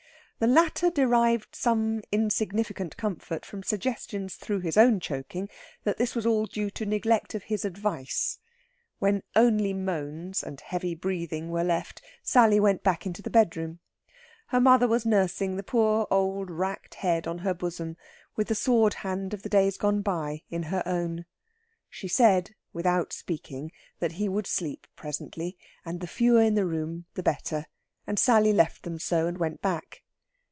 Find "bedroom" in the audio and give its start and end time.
13.29-13.81